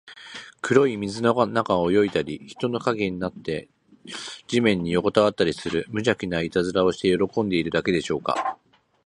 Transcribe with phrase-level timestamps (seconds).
[0.63, 3.69] 黒い水の中を泳いだり、人の影になって
[4.47, 8.57] 地面によこたわったりする、むじゃきないたずらをして喜んでいるだけでしょうか。